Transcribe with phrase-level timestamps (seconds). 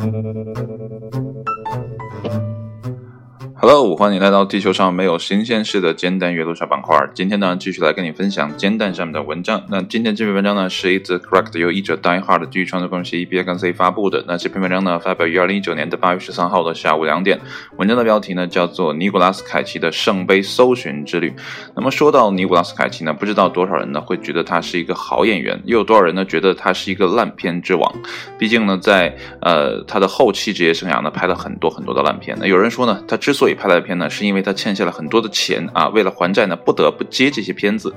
[0.00, 0.59] Uh...
[3.72, 7.08] Hello，欢迎来到地球上没有新鲜事的煎蛋阅读小板块。
[7.14, 9.62] 今天呢，继续来跟你分享煎蛋上面的文章。
[9.68, 14.24] 那今天这篇文章呢，是一则 Correct 由译者 Die Hard 基于创作公司 EB 跟 C 发布的。
[14.26, 17.38] 那这篇文章呢，发表于二零一九年的八月十三号的下午两点。
[17.76, 21.30] 文章的标题呢，叫做《尼古拉斯凯奇的圣杯搜寻之旅》。
[21.76, 27.94] 那么说到尼古拉斯凯奇呢，不知道多少人呢会觉得他是一个好演员，又有多少人呢觉得他是一个烂片之王？
[28.36, 32.36] 毕竟呢，在呃他的后期职业生涯呢，拍了很多很多的烂片。
[32.40, 37.92] 那有人说呢，他之所以拍烂片呢，是因因为他欠下了很多的钱啊，为了还债呢，不得不接这些片子。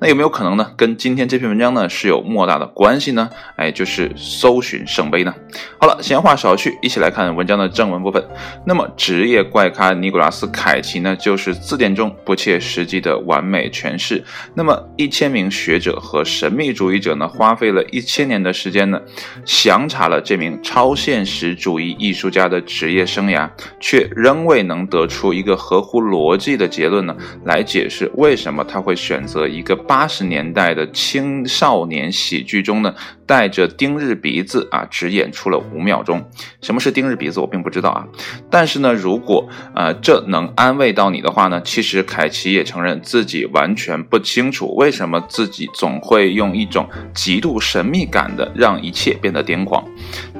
[0.00, 0.72] 那有没有可能呢？
[0.78, 3.28] 跟今天这篇文章呢是有莫大的关系呢？
[3.56, 5.34] 哎，就是搜寻圣杯呢。
[5.78, 8.26] 好了，闲话少叙，一起来看文章的正文部分。
[8.64, 14.24] 那么，职业怪咖尼古拉斯凯奇呢，就是字典中不切实际的完美诠释。
[14.54, 18.98] 那么，一千名学者和神秘主义者呢，花费了一千年的时间呢，
[19.44, 25.84] 详查了这名超现实主义艺术家的职业生涯，却仍未能得出一个合。
[25.84, 32.94] 乎逻辑的结论呢，来解释为什么他会选择一个八十年代的青少年喜剧中呢，
[33.26, 36.24] 带着丁日鼻子啊，只演出了五秒钟。
[36.62, 38.06] 什么是丁日鼻子，我并不知道啊。
[38.50, 49.84] 但是呢，如果呃这能安慰到你的话呢，其实凯奇也承认自己完全不清楚为什么自己总会用一种极度神秘感的让一切变得癫狂。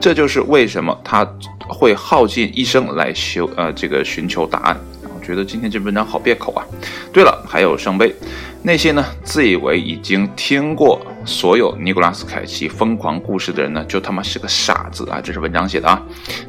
[0.00, 1.28] 这就是为什么他
[1.68, 4.76] 会耗尽一生来修呃这个寻求答案。
[5.02, 6.64] 我觉得今天这文章好别口啊！
[7.10, 8.14] 对了，还有圣杯，
[8.62, 15.22] 那些呢自以为已经听过所有尼古拉斯凯奇疯狂故事的人呢，就他妈是个傻子啊！
[15.22, 16.02] 这是文章写的啊，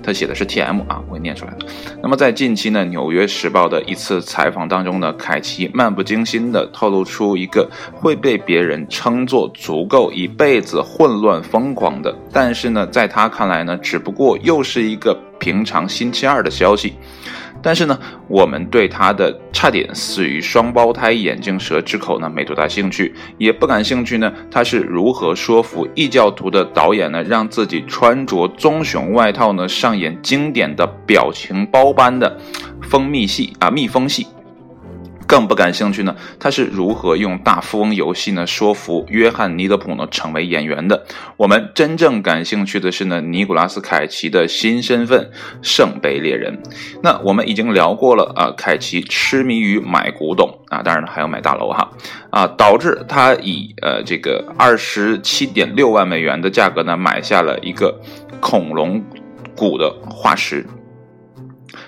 [0.03, 1.65] 他写的是 T M 啊，我给念出来的。
[2.03, 16.93] 那么在近期呢，《纽约时报》的一次采访当中呢，凯奇漫不经心地透露出一个会被别人称作足够一辈子混乱疯狂的，但是呢，在他看来呢，只不过又是一个平常星期二的消息。
[17.65, 24.31] 但是呢，我们对他的差点死于双胞胎眼镜蛇之口呢没多大兴趣，也不感兴趣呢。
[24.51, 32.39] 他是如何说服异教徒的导演呢，让自己穿着棕熊外套呢，上演经典的表情包般的
[32.83, 34.27] 蜂蜜戏啊，蜜蜂戏。
[35.27, 41.05] 更不感兴趣呢，他是如何用大富翁游戏呢说服约翰尼德普呢成为演员的？
[41.37, 45.31] 我们真正感兴趣的是呢尼古拉斯凯奇的新身份——
[45.61, 46.61] 圣杯猎人。
[47.01, 51.89] 那我们已经聊过了啊，凯奇痴迷于买古董啊，当然了还要买大楼哈
[52.29, 57.99] 啊，导致他以呃这个二十七点六万美元的价格呢买下了一个
[58.39, 59.03] 恐龙
[59.55, 60.65] 骨的化石。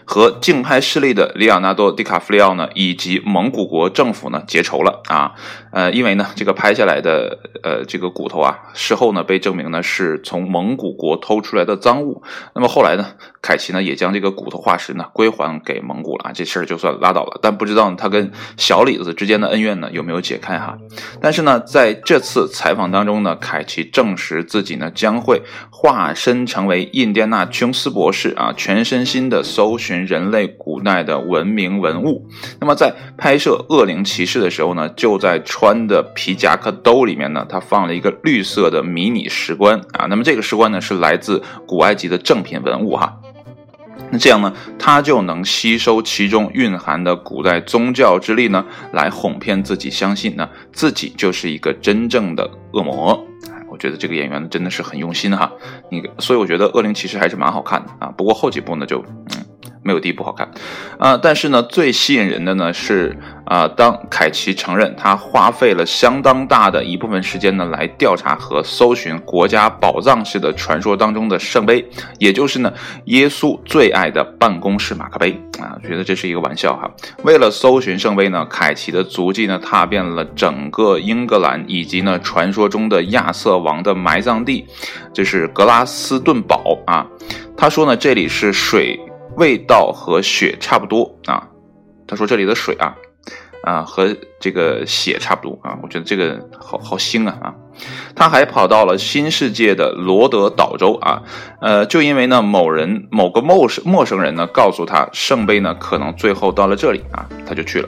[0.09, 5.33] 和竞拍势力的里奥纳多·迪卡夫里奥呢，以及蒙古国政府呢结仇了啊，
[5.71, 12.23] 呃，因为呢，这个拍下来的呃这个骨头啊，事后呢被证明呢是从蒙古国偷出来的赃物。
[12.55, 13.05] 那么后来呢，
[13.41, 17.37] 凯奇呢也将这个骨头化石呢归还给蒙古了啊，这事儿就算拉倒了。
[17.41, 20.77] 但不知道他跟小李子之间的恩怨呢有没有解开哈？
[21.21, 29.96] 但是呢，在这次采访当中呢，凯奇证实自己呢将会化身成为印第安纳琼斯博士啊，全身心的搜寻。
[30.05, 32.27] 人类古代的文明文物。
[32.59, 40.05] 那么在拍摄《恶灵骑士》的时候呢，就在穿的皮夹克兜里面呢，他放了一个绿色的迷你石棺啊。
[40.07, 43.17] 那么这个石棺呢，是来自古埃及的正品文物哈。
[44.09, 53.25] 那这样呢，他就能吸收其中蕴含的古代宗教之力呢，来哄骗自己相信呢，自己就是一个真正的恶魔。
[53.69, 55.51] 我觉得这个演员真的是很用心哈。
[55.91, 58.07] 你所以我觉得《恶灵骑士》还是蛮好看的啊。
[58.17, 59.03] 不过后几部呢，就
[59.35, 59.45] 嗯。
[59.83, 60.49] 没有第一部好看，
[60.99, 71.87] 啊，但是呢，最吸引人的呢是啊，当凯奇承认他花费了相当大的一部分时间呢来调查和搜寻国家宝藏式的传说当中的圣杯，
[72.19, 72.73] 也就是呢
[73.05, 76.91] 耶稣最爱的办公室马克杯啊，觉得这是一个玩笑哈。
[77.23, 84.67] 为了搜寻圣杯呢，凯奇的足迹呢踏遍了整个英格兰以及呢传说中的亚瑟王的埋葬地，
[85.13, 87.07] 这是格拉斯顿堡啊。
[87.55, 88.99] 他说呢，这里是水。
[89.37, 91.47] 味道和血差不多啊，
[92.07, 92.95] 他说这里的水啊，
[93.63, 97.55] 啊和这个血差不多啊，我觉得这个好好腥啊啊，
[98.15, 101.21] 他还跑到了新世界的罗德岛州啊，
[101.61, 107.87] 呃，就因为呢某人某个陌生陌生人呢告诉他圣杯呢可能最后到了这里啊，他就去了。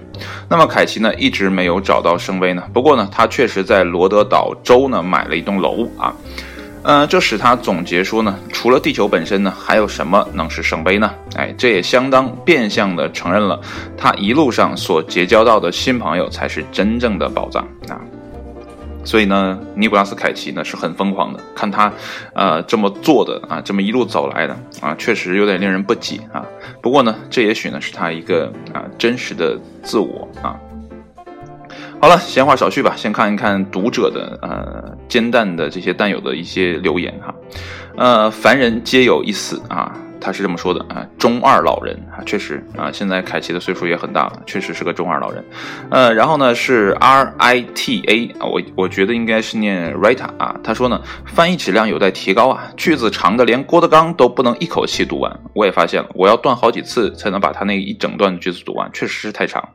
[0.50, 6.14] 那么凯奇呢一直没有找到圣杯呢，不过呢他确实在罗德岛州呢买了一栋楼啊。
[6.92, 11.14] 嗯，这使他总结说呢，除了地球本身呢，还有什么能是圣杯呢？
[11.36, 13.62] 哎，这也相当变相的承认了
[13.96, 18.02] 他一路上所结交到的新朋友才是真正的宝藏啊。
[19.04, 21.94] 所以呢，尼古拉斯凯奇呢是很疯狂的，看他，
[22.34, 26.44] 呃，这么做的啊，这么一路走来的啊，确实有点令人不解啊。
[26.82, 30.60] 不过呢，这也许呢是他一个啊真实的自我啊。
[32.02, 37.36] 好了，闲话少叙吧，先看一看读者的呃煎蛋的这些蛋友的一些留言哈。
[37.98, 39.94] 呃，凡人皆有一死啊。
[40.22, 45.44] 他是这么说的啊，中二老人啊，确实啊，现在凯奇的岁数也很大了，确实是个中二老人。
[45.90, 50.56] 呃，然后呢是 R I T A 啊，我我觉得应该是念 Rita 啊。
[50.64, 55.40] 他说呢，翻译质量有待提高啊，句子长的连郭德纲都不能一口气读完。
[55.54, 59.70] 我也发现了，我要断好几次才能把他那一整段句子读完，确实是太长。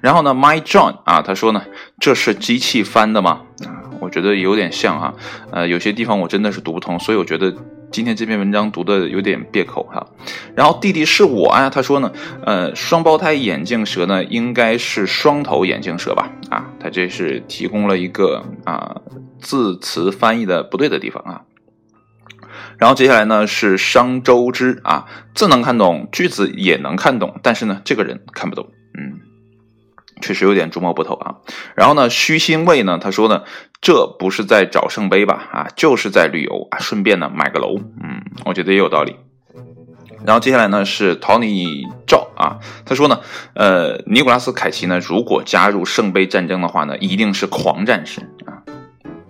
[0.00, 1.62] 然后呢，My John 啊，他说呢，
[1.98, 3.40] 这是机器翻的吗？
[3.66, 5.14] 啊，我觉得有点像哈，
[5.50, 7.52] 呃，有些地方我真的是读不通，所以我觉得。
[7.92, 10.06] 今天这篇文章读的有点别口哈，
[10.54, 12.12] 然后弟弟是我啊，他说呢，
[12.46, 16.30] 呃，双胞胎眼镜蛇呢应该是双头眼镜蛇吧？
[16.50, 19.00] 啊，他这是提供了一个啊
[19.40, 21.42] 字词翻译的不对的地方啊。
[22.78, 29.29] 然后接下来呢是商周之啊，字能看懂，句子也能看懂，但是呢这个人看不懂，嗯。
[30.20, 31.36] 确实有点捉摸不透啊，
[31.74, 33.42] 然后呢，虚心卫呢，他说呢，
[33.80, 35.48] 这不是在找圣杯吧？
[35.52, 39.16] 啊，就是在旅游啊，顺便呢买个楼，嗯，我觉得也有道理。
[40.26, 43.20] 然后接下来呢是陶尼赵啊，他说呢，
[43.54, 48.59] 呃，尼古拉斯凯奇呢，如果加入圣杯战争的话呢，一定是狂战士啊。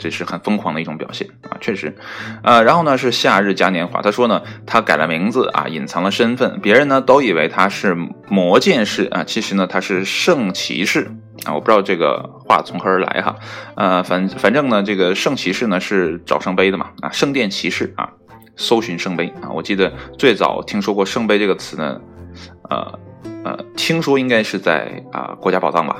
[0.00, 1.94] 这是很疯狂的一种表现啊，确实，
[2.42, 7.94] 呃，然后呢是夏日嘉年华，他说呢，他改了名字啊，隐藏了身份，别人呢都以为他是
[8.28, 11.10] 魔剑士啊，其实呢他是圣骑士
[11.44, 13.36] 啊，我不知道这个话从何而来哈，
[13.76, 18.08] 呃，反反正呢这个圣骑士呢是找圣杯的嘛啊，圣殿骑士啊，
[18.56, 22.00] 搜寻圣杯啊，我记得最早听说过圣杯这个词呢，
[22.70, 22.98] 呃
[23.44, 25.96] 呃，听说应该是在啊国家宝藏吧。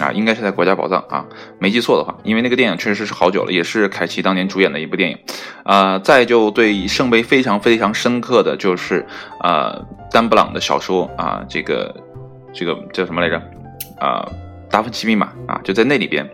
[0.00, 1.24] 啊，应该是在国家宝藏啊，
[1.58, 5.18] 没记错的话，因为那个电影确实是好久了，也是凯奇当年主演的一部电影。
[5.62, 9.06] 啊，再就对圣杯非常非常深刻的就是
[9.38, 9.74] 啊，
[10.10, 11.94] 丹布朗的小说啊，这个
[12.52, 13.40] 这个叫什么来着？
[14.00, 14.28] 啊，
[14.68, 16.28] 达芬奇密码啊，就在那里边，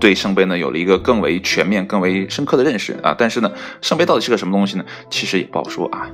[0.00, 3.14] 对圣杯呢有了一个更为全面、更为深刻的认识啊。
[3.16, 4.84] 但是呢，圣杯到底是个什么东西呢？
[5.08, 6.10] 其实也不好说啊。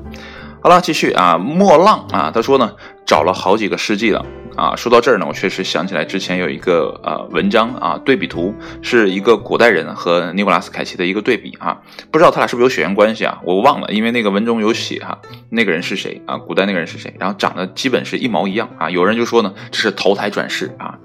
[0.61, 2.71] 好了，继续啊，莫浪啊，他说呢，
[3.07, 4.25] 找了好几个世纪了。
[4.59, 8.53] 啊，说到这儿呢，我确实想起来之前有一个呃文章啊，对比图
[8.83, 13.39] 是一个古代人和尼古拉斯凯奇的一个对比啊，不知道他俩是不是有血缘关系啊？
[13.45, 15.17] 我忘了，因为那个文中有写哈，
[15.49, 16.37] 那个人是谁啊？
[16.37, 17.15] 古代那个人是谁？
[17.21, 18.91] 然后长得基本是一毛一样啊。
[18.91, 20.99] 有人就说呢，这是投胎转世啊，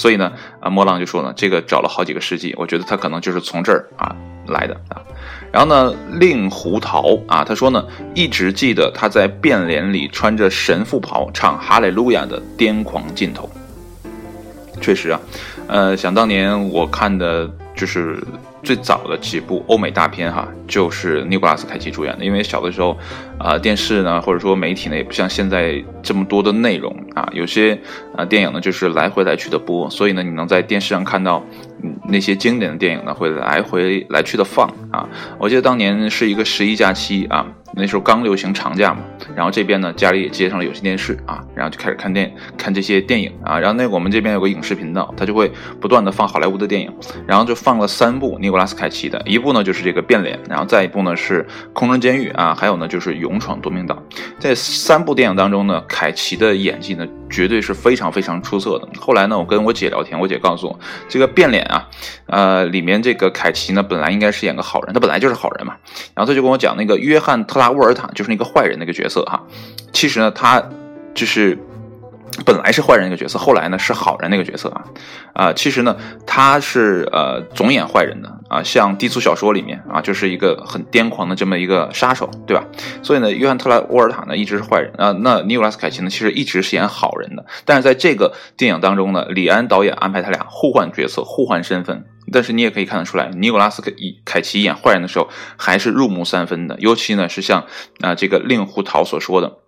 [0.00, 4.16] 所以呢，啊，莫浪就说呢，这个找了好几个世纪，我觉得他可能就是从这儿啊
[4.46, 4.96] 来的啊。
[5.52, 13.46] 然后呢，令狐桃啊，他说呢，一直记得他在变脸里穿着神父袍唱哈利路亚的癫狂镜头。
[14.80, 15.20] 确实啊，
[15.68, 18.24] 呃，想当年我看的就是
[18.62, 22.24] 最早的几部欧美大片哈，就是尼古拉斯凯奇主演的。
[22.24, 22.96] 因为小的时候，
[23.38, 27.78] 啊，电视呢或者说媒体呢也不像现在这么多的内容啊，有些
[28.16, 31.44] 啊电影呢就是来回来去的播，所以呢你能在电视上看到。
[32.04, 35.08] 那些经典的电影呢，会来回来去的放啊。
[35.38, 39.00] 我记得当年是一个十一假期啊，那时候刚流行长假嘛。
[39.34, 43.58] 然后这边呢，家里也接上了有线电视啊，然后就开始看电看这些电影啊。
[43.58, 45.50] 然后那我们这边有个影视频道，它就会
[45.80, 46.92] 不断的放好莱坞的电影。
[47.26, 54.02] 然后就放了三部尼古拉斯凯奇的，一部呢就是这个变脸，然后再一部呢是空中监狱啊，还有呢就是勇闯夺命岛。
[54.38, 58.88] 在三部电影当中呢，凯奇的演技呢绝对是非常非常出色的。
[59.00, 61.60] 后来呢，我跟我姐聊天，我姐告诉我这个变脸。
[61.70, 61.88] 啊，
[62.26, 65.76] 呃，里面这个凯奇呢，本来应该是演个好人，他本来就是好人嘛。
[66.14, 69.40] 然后他就跟我讲，那个约翰特拉沃尔塔就是那个坏人那个角色哈。
[69.92, 70.60] 其实呢，他
[71.14, 71.56] 就是
[72.44, 74.84] 本来是坏人那个角色，后来呢是好人那个角色啊。
[75.32, 75.96] 啊，其实呢，
[76.26, 82.64] 他是呃总演坏人的啊，像低俗小说里面啊，就是一个很癫狂的这么一个杀手，对吧？
[83.02, 85.12] 所以呢，约翰特拉沃尔塔呢一直是坏人啊。
[85.20, 87.44] 那尼古拉斯凯奇呢，其实一直是演好人的。
[87.64, 92.04] 但是在这个电影当中呢，李安导演安排他俩互换角色、互换身份。
[92.32, 93.90] 但是你也可以看得出来，尼古拉斯凯
[94.24, 96.76] 凯奇演坏人的时候还是入木三分的。
[96.78, 97.64] 尤其呢是像
[98.00, 99.58] 啊这个令狐桃所说的。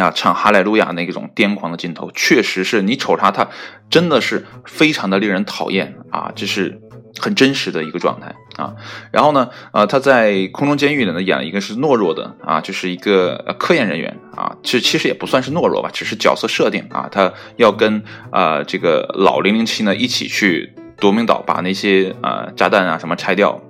[0.00, 3.48] 啊，唱哈利路亚那种癫狂的镜头，确实是你瞅他，他
[3.90, 6.32] 真的是非常的令人讨厌啊！
[6.34, 6.80] 这是
[7.18, 8.74] 很真实的一个状态啊。
[9.10, 23.60] 然后呢，呃，他在空中监狱里呢演了一个是懦弱的啊，就是一个科研人员啊，这其实也不算是懦弱吧，只是角色设定啊，他要跟啊这个老零零七呢一起去夺命岛，把那些啊炸弹啊什么拆掉。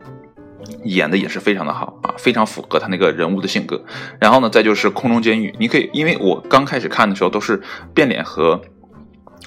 [0.84, 3.82] 演的也是非常的好啊，非常符合他那个人物的性格。
[4.20, 7.60] 然后呢，再就是空中监狱，你可以，因为我刚开始看的时候都是
[7.94, 8.60] 变脸和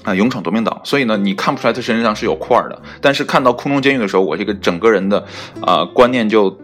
[0.04, 2.82] 啊，勇闯夺命岛，所以呢，你看不出来他身上是有块儿的。
[3.00, 5.24] 但是看到空中监狱的时候，我这个整个人的
[5.60, 6.58] 啊观念就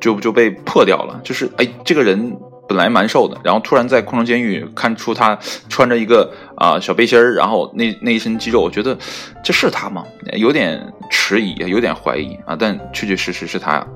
[0.00, 1.20] 就就被破掉了。
[1.24, 2.36] 就是哎，这个人
[2.68, 8.96] 本来蛮瘦的，然后突然在空中监狱看出他穿着一个啊小背心儿，然后那那一身肌肉，我觉得
[9.44, 10.04] 这是他吗？
[10.34, 10.80] 有点
[11.10, 12.56] 迟疑，有点怀疑啊。
[12.58, 13.86] 但确确实实是他。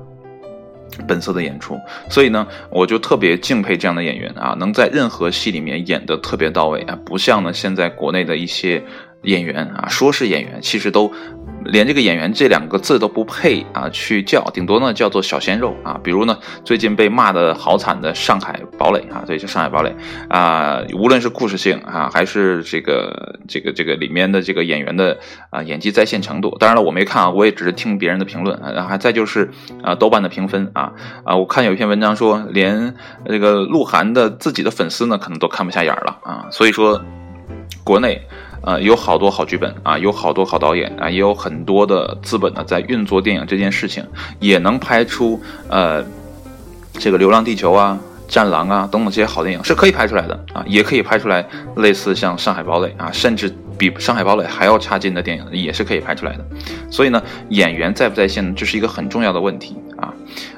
[1.07, 8.83] 本色的演出，所以呢，我就特别敬佩这样的演员啊，能在任何戏里面演得特别到位啊，不像呢现在国内的一些
[9.23, 11.09] 演员啊，说是演员，其实都。
[11.65, 15.99] 连这个演员这两个字都不配啊，去叫，顶多呢叫做小鲜肉啊。
[16.03, 19.89] 比如呢，最近被骂的好惨的《上海堡垒》啊，对，就《上海堡垒》
[20.29, 25.17] 啊，无论是故事性啊，还是这个这个这个里面的这个演员的
[25.49, 28.83] 啊演技在线程度，当然了，我没看啊，我也只是听别人的评论啊。
[28.87, 29.49] 还再就是
[29.83, 30.91] 啊，豆瓣的评分啊
[31.23, 36.47] 啊，我看有一篇文章说，连这个鹿晗的自己的粉丝呢，可能都看不下眼了啊。
[36.51, 37.01] 所以说，
[37.83, 38.21] 国内。
[38.61, 44.05] 呃，有好多好剧本啊，有好多好导演啊，也有很多的资本呢，在运作电影这件事情，
[44.39, 46.03] 也能拍出呃，
[46.93, 47.99] 这个《流浪地球》啊。
[48.27, 56.45] 战狼啊，等等这些好电影是可以拍出来的啊，也可以拍出来类似像《上海堡垒》啊，甚至比《上海堡垒》还要差劲的电影，也是可以拍出来的。
[56.89, 60.10] 所以呢，演员在不在线，这是一个很重要的问题啊。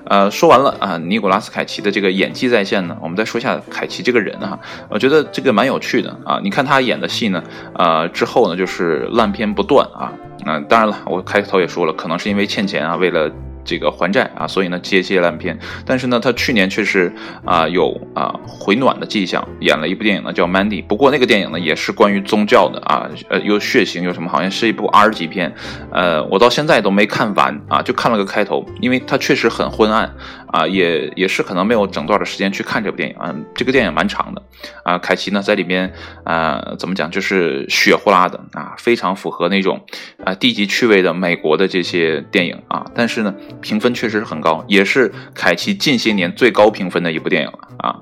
[0.06, 6.40] 呃，说完了啊，尼古拉斯凯奇的这个演技在线呢，我们再说一下凯奇这个人啊，我觉得这个蛮有趣的啊。
[6.44, 7.44] 你看他演的戏呢，
[7.76, 10.12] 呃，之后呢就是烂片不断啊。
[10.46, 13.32] 嗯，当然了，我开头也说了，可能是因为欠钱啊，为了。
[13.66, 17.14] 这个还债啊，所以呢接些烂片，但是呢，他去年却是
[17.46, 25.54] 啊有啊回暖的迹象，演了一部电影呢叫《Mandy》，不过那个电影呢也是关于宗教的啊，呃有血腥有什么，好像是一部 R 级片，
[25.92, 30.14] 呃我到现在都没看完啊，就看了个开头，因为它确实很昏暗。
[30.54, 33.34] 啊，也也是可能没有整段的时间去看这部电影啊。
[33.56, 34.44] 这个电影蛮长的
[34.84, 35.00] 啊。
[35.00, 35.92] 凯奇呢在里面
[36.24, 39.84] 啊，怎么讲，就是血呼啦的啊，非常符合那种
[40.24, 42.86] 啊低级趣味的美国的这些电影啊。
[42.94, 48.00] 但是呢，评分确实是很高，也是凯奇近些年最高评分的一部电影了啊。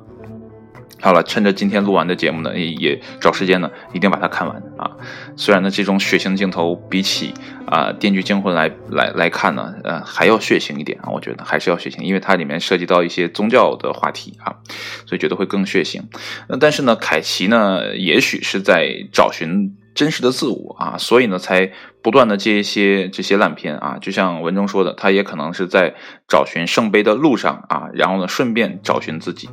[1.04, 4.92] 好了，趁着今天录完的节目呢，也也找时间呢，一定把它看完啊。
[5.36, 7.34] 虽然呢，这种血腥镜头比起
[7.66, 11.10] 啊《电锯惊魂》来来来看呢，呃，还要血腥一点啊。
[11.10, 14.54] 我觉得还是要血腥，因为它里面涉及到一些宗教的话题啊，
[15.08, 16.00] 所以觉得会更血腥。
[16.48, 23.98] 那但是呢，凯奇呢，也许是在找寻真实的自我啊，所以呢，才不断的接一些这些烂片啊。
[24.00, 25.96] 就像文中说的，他也可能是在
[26.28, 29.50] 找寻圣杯的路上啊，然后呢，顺便找寻自己。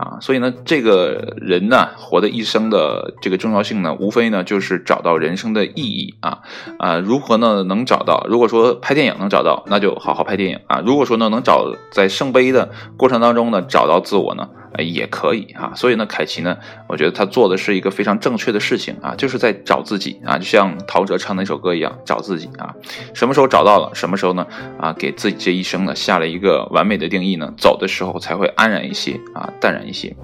[0.00, 6.38] 啊，所以呢，这个人呢，活的一生的这个重要性呢，无非呢就是找到人生的意义啊
[6.78, 8.26] 啊，如何呢能找到？
[8.30, 10.80] 如果说拍电影能找到，那就好好拍电影啊。
[10.86, 14.48] 如果说呢能找在圣杯的过程当中呢找到自我呢？
[14.78, 22.72] 也可以啊，所以呢，凯奇呢，我觉得他做的是一个非常正确的事情啊，就是在找自己啊，就像陶喆唱那首歌一样，找自己啊。
[23.12, 24.46] 什么时候找到了，什么时候呢？
[24.78, 30.16] 啊，给自己这一生呢下了一个完美的定义呢，走的时候才会安然一些啊，淡然一些。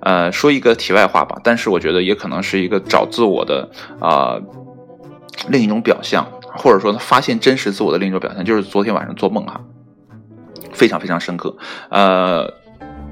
[0.00, 4.36] 呃，说一个题外话吧，但是我觉得也可能是一个找自我的啊
[5.48, 6.26] 另一种表象，
[6.56, 9.60] 或者说发现真实自我的另一种表现，就是昨天晚上做梦哈，
[10.72, 11.56] 非常非常深刻，
[11.88, 12.52] 呃。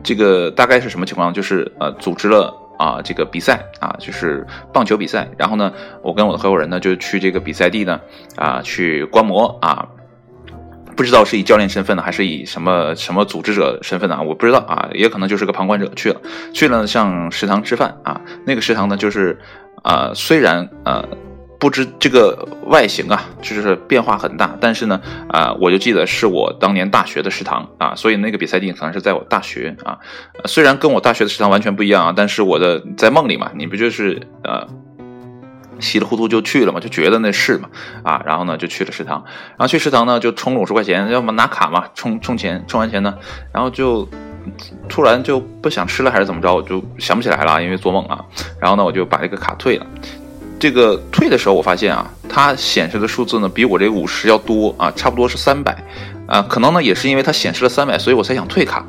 [0.02, 1.30] 这个大概是什么情况？
[1.34, 5.28] 就是呃，组织了啊这个比赛啊，就是棒球比赛。
[5.36, 5.70] 然后呢，
[6.02, 8.00] 我跟我的合伙人呢就去这个比赛地呢
[8.34, 9.86] 啊去观摩啊，
[11.00, 14.20] 不知道是以教练身份呢，还是以什么什么组织者身份呢？
[14.22, 16.20] 我不知道啊，也可能就是个旁观者去了。
[16.52, 19.38] 去了上食堂吃饭啊，那个食堂呢就是
[19.82, 21.02] 啊，虽然呃。
[21.58, 24.56] 不知这个外形啊，就是变化很大。
[24.62, 29.98] 但是呢，啊，我就记得是我当年大学的食堂啊，所以那个比赛地可能是在我大学啊。
[30.46, 34.66] 虽然跟我大学的食堂完全不一样啊，但是我的在梦里嘛，你不就是呃
[35.80, 37.68] 稀里糊涂就去了嘛，就觉得那是嘛
[38.02, 43.14] 啊，然后呢就去了食堂，然后去食堂呢就充了五十块钱，要么拿卡嘛充充钱，充完钱呢，
[43.52, 44.08] 然后就
[44.88, 48.24] 突然就不想吃了还是怎么着，我就想不起来了，因为做梦啊。
[48.60, 49.86] 然后呢我就把这个卡退了。
[50.58, 55.74] 这个退的时候，我发现啊，它显示的数字呢比我这五十要多啊，差不多是三百，
[56.26, 58.84] 啊，可能呢也是因为它显示了三百，所以我才想退卡，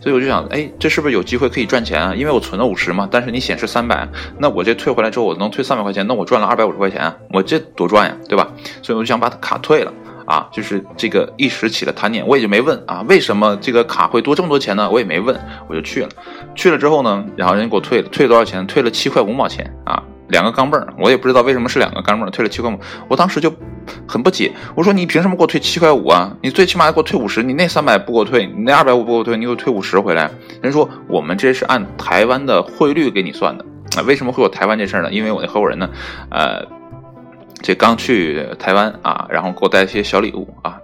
[0.00, 2.14] 所以我就想，哎，这是不是有机会可以赚钱啊？
[2.14, 8.48] 因为我存了五十嘛，但是你显示三百，那我这退回来之后，我能退三百块钱，那我赚了二百五十块钱，我这多赚呀，对吧？
[8.82, 9.92] 所以我就想把卡退了
[10.24, 14.88] 啊，就是这个一时起了贪念，我也就没问啊，为什么这个卡会多这么多钱呢？
[14.90, 15.38] 我也没问，
[15.68, 16.08] 我就去了，
[16.54, 18.66] 去了之后呢，然后人家给我退了，退了多少钱？
[18.66, 20.02] 退了七块五毛钱啊。
[20.30, 22.78] 两个钢镚儿，我也不知道为什么是两个钢镚儿，退了七块五。
[23.08, 23.52] 我当时就
[24.06, 26.34] 很不解，我说你凭什么给我退七块五啊？
[26.42, 30.30] 你最起码给我退五十，你那三百不给我退，你那二百五不给我退，你给我退五十回来。
[30.62, 33.64] 人说我们这是按台湾的汇率给你算的
[33.96, 35.12] 啊，为什么会有台湾这事儿呢？
[35.12, 35.88] 因为我那合伙人呢，
[36.30, 36.64] 呃，
[37.62, 40.78] 这刚去台湾啊，然后给我带一些小礼物啊。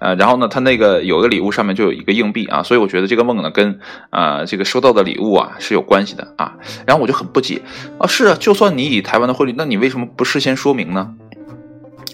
[0.00, 3.78] 呃，然后呢，他那个有个礼物上面就有一个硬币啊，所以我觉得这个梦呢跟
[4.10, 6.56] 啊这个收到的礼物啊是有关系的啊。
[6.86, 7.62] 然后我就很不解
[7.98, 11.14] 啊，是啊，就算你以台湾的汇率，那你为什么不事先说明呢？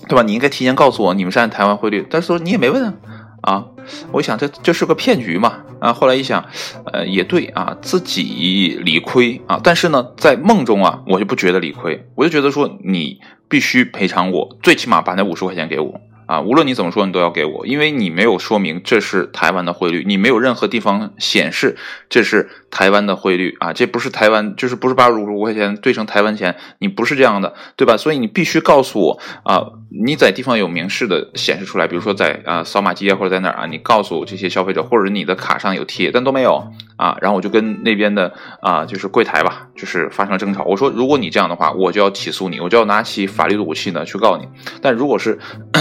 [0.09, 0.23] 对吧？
[0.23, 2.95] 你应该提前告诉我你们是按台湾汇率，但是说你也没问啊
[3.43, 3.65] 啊！
[4.13, 5.93] 我想这这是个骗局嘛啊！
[5.93, 6.45] 后来一想，
[6.93, 16.01] 呃，也对啊，自己理亏啊，但是呢，在梦中啊，我就不觉得理亏，我就觉得说你必须赔偿我，最起码把那五十块钱给我。
[16.31, 21.77] 啊，无论你怎么说，你都要给我，因为你没有说明这是台湾的汇率，你没有任何地方显示
[22.09, 27.97] 这是台湾的汇率啊，这不是台湾，就是不是八十五块钱兑成台湾钱，你不是这样的，对吧？
[27.97, 36.71] 所以你必须告诉我啊，你在地方有明示的显示出来，比如说在啊扫码机啊或者在哪儿啊，你告诉这些消费者，或者你的卡上有贴，但都没有
[37.01, 44.47] 啊，然后我就跟那边的啊就是柜台吧，就是发生争吵，我说如果你这样的话，我就要起诉你，我就要拿起法律的武器呢去告你，
[44.83, 45.39] 但如果是。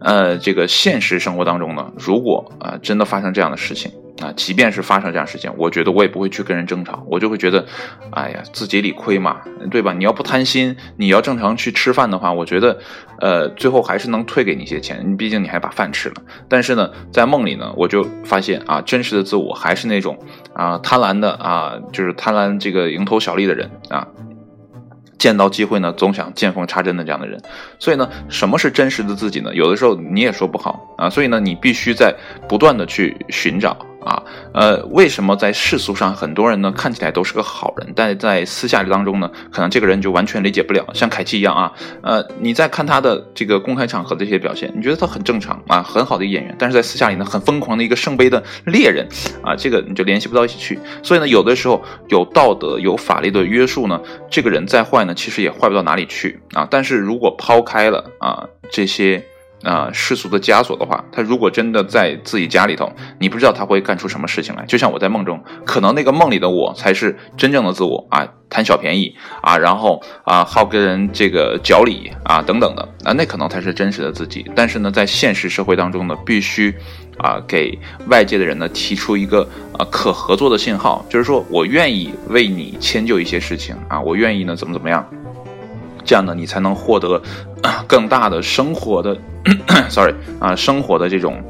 [0.00, 7.64] 呃，这个现实生活当中呢，如果啊真的发生这样的事情啊，即便是发生这样事情，我觉得我也不会去跟人争吵，我就会觉得，
[8.12, 9.40] 哎呀，自己理亏嘛，
[9.70, 9.92] 对吧？
[9.92, 12.78] 你要不贪心，你要正常去吃饭的话，我觉得，
[13.20, 16.16] 呃，最后还是能退给你一些钱，你毕竟你还把饭吃了。
[16.48, 20.18] 但是呢，在梦里呢，我就发现啊，真实的自我还是那种
[20.52, 24.06] 啊贪婪的啊，就是贪婪这个蝇头小利的人啊。
[25.16, 27.38] 见到机会呢，总想见缝插针的这样的人，
[27.78, 29.54] 所以呢，什么是真实的自己呢？
[29.54, 32.14] 有的时候你也说不好啊，所以呢，你必须在
[32.48, 33.76] 不断的去寻找。
[34.04, 40.84] 啊，呃，为什么在世俗上很多人呢看起来都是个好人，但在私下当中呢，可能这个人就完全理解不了。
[40.94, 49.06] 像凯奇一样啊，呃，你在看他的这个公开场合的这些表现，你觉得他很正常啊，很好的演员，但是在私下里呢，很疯狂的一个圣杯的猎人
[49.42, 50.78] 啊，这个你就联系不到一起去。
[51.02, 56.66] 所以呢，有的时候有道德、有法律的约束呢，这个人再坏呢，其实也坏不到哪里去啊。
[56.70, 59.22] 但是如果抛开了啊这些。
[59.62, 64.64] 啊，世俗的枷锁的话，他如果真的在自己家里头，你不知道他会干出什么事情来。
[64.66, 74.50] 就像我在梦中，可能那个梦里的我才是真正的自我啊，贪小便宜啊，然后啊，好跟人这个讲理啊，等等的啊，那可能才是真实的自己。
[74.54, 76.74] 但是呢，在现实社会当中呢，必须
[77.18, 79.46] 啊，给外界的人呢提出一个
[79.78, 85.06] 啊可合作的信号，就是说我愿意为你迁就一些事情啊，我愿意呢怎么怎么样。
[86.04, 87.20] 这样呢，你才能获得
[87.86, 89.16] 更大的生活的，
[89.88, 91.42] sorry 啊，生活的这种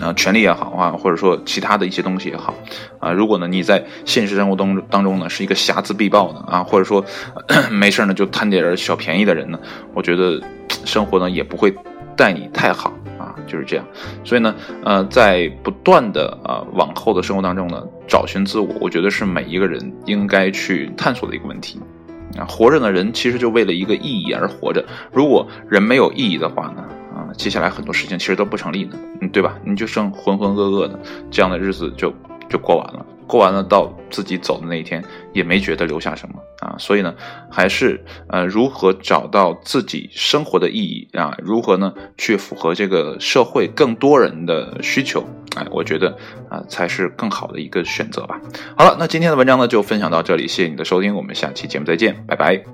[0.00, 2.54] 啊权利也好啊，或者说其他的一些东西也好
[2.98, 3.12] 啊。
[3.12, 7.04] 如果呢你在现实生活当当中呢是一个睚眦必报的啊，或者说
[7.70, 9.58] 没事呢就贪点小便宜的人呢，
[9.94, 10.40] 我觉得
[10.84, 11.74] 生活呢也不会
[12.16, 13.84] 待你太好啊，就是这样。
[14.24, 21.80] 所以呢，呃，在不断的啊往后的生活当中呢，找寻自我，我觉得是每一个人应该去探索的一个问题。
[22.38, 24.84] 啊，活着的人其实就为了一个意义而活着。
[25.12, 26.84] 如果人没有意义的话呢？
[27.12, 29.56] 啊，接下来很多事情其实都不成立的，嗯，对吧？
[29.64, 30.98] 你就剩浑浑噩噩的
[31.30, 32.14] 这样的日子就
[32.48, 33.04] 就过完了。
[33.30, 36.74] 过完了，到自己走的那一天，也没觉得留下什么啊。
[36.78, 37.14] 所以呢，
[37.48, 41.32] 还是呃，如何找到自己生活的意义啊？
[41.38, 45.24] 如何呢，去符合这个社会更多人的需求？
[45.54, 46.16] 哎，我觉得
[46.48, 48.40] 啊，才是更好的一个选择吧。
[48.76, 52.64] 好了，那今天的文章呢，就分享到这里，谢谢你的收听，我们下期节目再见，拜拜。